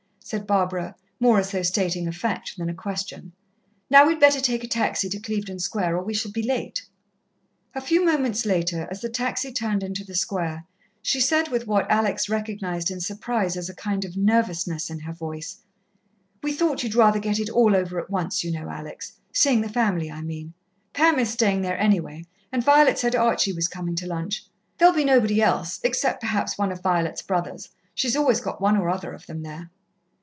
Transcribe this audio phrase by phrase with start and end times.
[0.23, 3.31] said Barbara, more as though stating a fact than asking a question.
[3.89, 6.85] "Now we'd better take a taxi to Clevedon Square, or we shall be late."
[7.75, 10.63] A few minutes later, as the taxi turned into the square,
[11.01, 15.11] she said, with what Alex recognized in surprise as a kind of nervousness in her
[15.11, 15.57] voice:
[16.41, 19.13] "We thought you'd rather get it all over at once, you know, Alex.
[19.33, 20.53] Seeing the family, I mean.
[20.93, 22.23] Pam is staying there anyway,
[22.53, 24.45] and Violet said Archie was coming to lunch.
[24.77, 27.67] There'll be nobody else, except, perhaps, one of Violet's brothers.
[27.93, 29.69] She's always got one or other of them there."